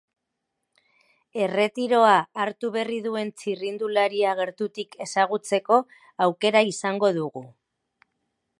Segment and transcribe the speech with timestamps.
[1.47, 2.15] Erretiroa
[2.45, 5.81] hartu berri duen txirrindularia gertutik ezagutzeko
[6.27, 7.45] aukera izango dugu.